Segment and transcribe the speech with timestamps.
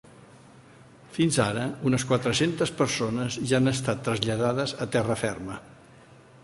[1.17, 5.63] Fins ara unes quatre-centes persones ja han estat traslladades a terra ferma.